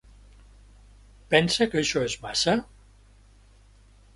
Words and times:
Pensa 1.35 1.67
que 1.73 1.79
això 1.81 2.03
és 2.07 2.15
massa? 2.25 2.57